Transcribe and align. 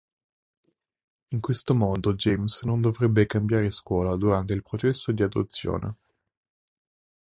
In 1.27 1.39
questo 1.41 1.75
modo 1.75 2.15
James 2.15 2.63
non 2.63 2.81
dovrebbe 2.81 3.27
cambiare 3.27 3.69
scuola 3.69 4.15
durante 4.15 4.53
il 4.53 4.63
processo 4.63 5.11
di 5.11 5.21
adozione. 5.21 5.95